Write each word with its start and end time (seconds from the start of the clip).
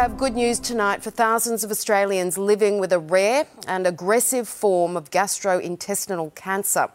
have 0.00 0.16
good 0.16 0.34
news 0.34 0.58
tonight 0.58 1.02
for 1.02 1.10
thousands 1.10 1.62
of 1.62 1.70
Australians 1.70 2.38
living 2.38 2.78
with 2.78 2.90
a 2.90 2.98
rare 2.98 3.46
and 3.68 3.86
aggressive 3.86 4.48
form 4.48 4.96
of 4.96 5.10
gastrointestinal 5.10 6.34
cancer. 6.34 6.88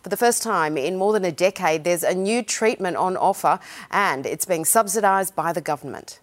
For 0.00 0.10
the 0.10 0.16
first 0.16 0.44
time 0.44 0.76
in 0.76 0.94
more 0.94 1.12
than 1.12 1.24
a 1.24 1.32
decade, 1.32 1.82
there's 1.82 2.04
a 2.04 2.14
new 2.14 2.40
treatment 2.40 2.96
on 2.96 3.16
offer 3.16 3.58
and 3.90 4.24
it's 4.26 4.44
being 4.44 4.64
subsidised 4.64 5.34
by 5.34 5.52
the 5.52 5.60
government. 5.60 6.20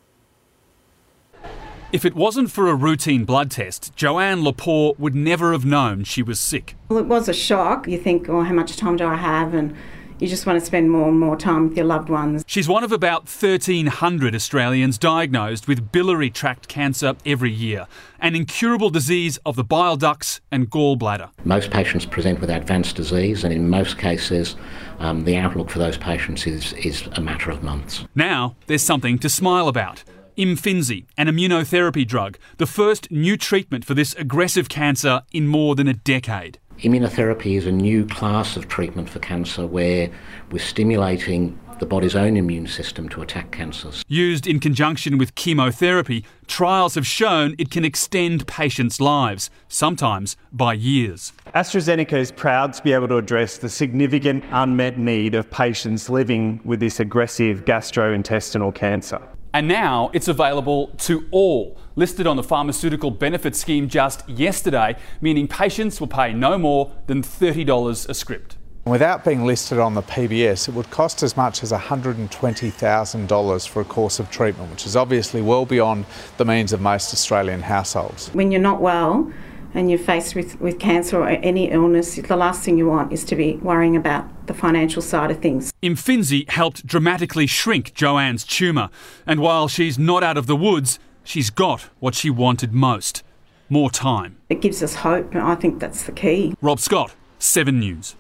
If 1.92 2.06
it 2.06 2.16
wasn't 2.16 2.52
for 2.52 2.70
a 2.70 2.74
routine 2.74 3.26
blood 3.26 3.52
test, 3.52 3.94
Joanne 3.98 4.42
Lepore 4.42 4.98
would 4.98 5.16
never 5.16 5.52
have 5.52 5.66
known 5.66 6.06
she 6.06 6.24
was 6.24 6.40
sick. 6.40 6.78
Well, 6.88 7.00
it 7.00 7.08
was 7.08 7.28
a 7.28 7.34
shock. 7.34 7.86
You 7.86 7.98
think, 7.98 8.30
oh, 8.30 8.44
how 8.44 8.54
much 8.54 8.78
time 8.78 8.96
do 8.96 9.06
I 9.06 9.18
have? 9.18 9.54
And 9.54 9.76
you 10.20 10.28
just 10.28 10.46
want 10.46 10.60
to 10.60 10.66
spend 10.66 10.92
more 10.92 11.08
and 11.08 11.20
more 11.20 11.38
time 11.38 11.70
with 11.70 11.78
your 11.78 11.86
loved 11.86 12.10
ones. 12.10 12.44
She's 12.46 12.68
one 12.68 12.84
of 12.84 12.92
about 12.92 13.24
1,300 13.24 14.36
Australians 14.36 14.98
diagnosed 14.98 15.68
with 15.68 15.92
biliary 15.92 16.30
tract 16.30 16.68
cancer 16.68 17.16
every 17.26 17.52
year, 17.52 17.88
an 18.20 18.36
incurable 18.36 18.90
disease 18.90 19.40
of 19.46 19.56
the 19.56 19.64
bile 19.64 19.96
ducts 19.96 20.42
and 20.52 20.70
gallbladder. 20.70 21.30
Most 21.46 21.72
patients 21.72 22.06
present 22.06 22.42
with 22.42 22.50
advanced 22.50 22.96
disease, 22.96 23.44
and 23.44 23.54
in 23.54 23.70
most 23.70 23.98
cases, 23.98 24.56
um, 25.00 25.24
the 25.24 25.38
outlook 25.38 25.70
for 25.70 25.80
those 25.80 25.98
patients 25.98 26.46
is, 26.46 26.74
is 26.74 27.08
a 27.14 27.22
matter 27.22 27.50
of 27.50 27.64
months. 27.64 28.06
Now, 28.14 28.56
there's 28.68 28.84
something 28.84 29.18
to 29.20 29.30
smile 29.30 29.68
about. 29.68 30.04
Imfinzi, 30.38 31.06
an 31.18 31.28
immunotherapy 31.28 32.08
drug, 32.08 32.38
the 32.58 32.66
first 32.66 33.12
new 33.12 33.36
treatment 33.36 33.84
for 33.84 33.94
this 33.94 34.14
aggressive 34.16 34.70
cancer 34.70 35.24
in 35.34 35.48
more 35.48 35.76
than 35.76 35.88
a 35.88 35.94
decade. 35.94 36.60
Immunotherapy 36.82 37.58
is 37.58 37.66
a 37.66 37.74
new 37.74 38.06
class 38.06 38.56
of 38.56 38.70
treatment 38.70 39.10
for 39.10 39.20
cancer 39.20 39.68
where 39.68 40.10
we're 40.50 40.60
stimulating 40.60 41.60
the 41.80 41.86
body's 41.86 42.16
own 42.16 42.38
immune 42.38 42.68
system 42.68 43.10
to 43.10 43.22
attack 43.22 43.52
cancers. 43.52 44.02
Used 44.08 44.48
in 44.48 44.62
conjunction 44.62 45.18
with 45.18 45.36
chemotherapy, 45.36 46.24
trials 46.48 46.96
have 46.96 47.06
shown 47.06 47.54
it 47.58 47.70
can 47.70 47.84
extend 47.84 48.48
patients' 48.48 49.02
lives, 49.02 49.50
sometimes 49.68 50.38
by 50.54 50.74
years. 50.74 51.34
AstraZeneca 51.54 52.14
is 52.14 52.32
proud 52.32 52.72
to 52.74 52.84
be 52.84 52.94
able 52.94 53.10
to 53.10 53.18
address 53.18 53.58
the 53.58 53.68
significant 53.68 54.46
unmet 54.52 54.98
need 54.98 55.36
of 55.36 55.52
patients 55.52 56.10
living 56.10 56.62
with 56.64 56.80
this 56.80 57.02
aggressive 57.02 57.66
gastrointestinal 57.66 58.74
cancer. 58.74 59.22
And 59.54 59.68
now 59.68 60.12
it's 60.14 60.28
available 60.28 60.88
to 61.00 61.28
all, 61.32 61.78
listed 61.96 62.28
on 62.28 62.36
the 62.38 62.44
pharmaceutical 62.44 63.10
benefit 63.10 63.56
scheme 63.56 63.90
just 63.90 64.28
yesterday, 64.30 64.96
meaning 65.22 65.48
patients 65.48 66.00
will 66.00 66.08
pay 66.08 66.34
no 66.34 66.58
more 66.58 66.92
than 67.08 67.24
$30 67.24 68.10
a 68.10 68.14
script. 68.14 68.58
Without 68.86 69.26
being 69.26 69.46
listed 69.46 69.80
on 69.80 69.94
the 69.94 70.04
PBS, 70.04 70.68
it 70.68 70.74
would 70.74 70.90
cost 70.90 71.22
as 71.24 71.36
much 71.36 71.64
as 71.64 71.72
$120,000 71.72 73.68
for 73.68 73.82
a 73.82 73.86
course 73.86 74.20
of 74.20 74.32
treatment, 74.32 74.72
which 74.72 74.86
is 74.86 74.96
obviously 74.96 75.42
well 75.42 75.66
beyond 75.66 76.06
the 76.38 76.46
means 76.46 76.72
of 76.72 76.80
most 76.80 77.12
Australian 77.14 77.62
households. 77.62 78.30
When 78.34 78.52
you're 78.52 78.62
not 78.62 78.82
well, 78.82 79.32
and 79.74 79.90
you're 79.90 80.00
faced 80.00 80.36
with, 80.36 80.60
with 80.60 80.80
cancer 80.80 81.20
or 81.20 81.28
any 81.28 81.70
illness, 81.70 82.16
the 82.16 82.36
last 82.36 82.64
thing 82.64 82.78
you 82.78 82.88
want 82.88 83.12
is 83.14 83.24
to 83.26 83.36
be 83.36 83.54
worrying 83.58 83.96
about 83.96 84.48
the 84.48 84.54
financial 84.54 85.02
side 85.02 85.32
of 85.32 85.40
things. 85.40 85.72
Imfinzi 85.84 86.50
helped 86.50 86.86
dramatically 86.86 87.48
shrink 87.48 87.94
Joanne's 87.94 88.44
tumour, 88.44 88.90
and 89.26 89.40
while 89.40 89.68
she's 89.68 90.00
not 90.00 90.24
out 90.24 90.38
of 90.38 90.48
the 90.48 90.56
woods, 90.56 91.00
she's 91.24 91.50
got 91.50 91.90
what 92.00 92.16
she 92.16 92.30
wanted 92.30 92.74
most 92.74 93.24
more 93.70 93.92
time. 93.92 94.38
It 94.50 94.62
gives 94.62 94.82
us 94.82 94.96
hope, 94.96 95.34
and 95.34 95.42
I 95.42 95.56
think 95.56 95.80
that's 95.80 96.04
the 96.04 96.12
key. 96.12 96.56
Rob 96.62 96.80
Scott, 96.80 97.14
7 97.38 97.80
News. 97.80 98.16